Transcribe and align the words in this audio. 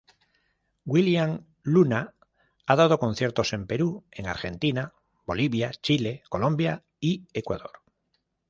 William 0.83 1.45
Luna 1.61 2.15
ha 2.65 2.75
dado 2.75 2.97
conciertos 2.97 3.53
en 3.53 3.67
Perú, 3.67 4.03
en 4.09 4.25
Argentina, 4.25 4.95
Bolivia, 5.27 5.69
Chile, 5.79 6.23
Colombia 6.27 6.83
y 6.99 7.27
Ecuador. 7.33 7.83